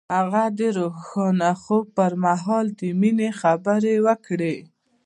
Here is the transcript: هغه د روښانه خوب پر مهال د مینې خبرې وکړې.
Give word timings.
هغه 0.17 0.43
د 0.57 0.59
روښانه 0.77 1.49
خوب 1.61 1.85
پر 1.97 2.11
مهال 2.23 2.65
د 2.79 2.81
مینې 2.99 3.29
خبرې 3.41 3.95
وکړې. 4.05 4.55